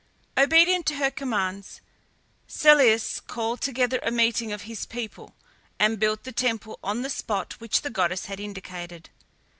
[0.35, 1.79] Obedient to her commands,
[2.47, 5.35] Celeus called together a meeting of his people,
[5.77, 9.11] and built the temple on the spot which the goddess had indicated.